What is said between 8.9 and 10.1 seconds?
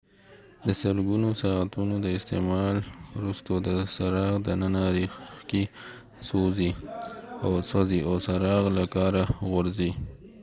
کاره غورځي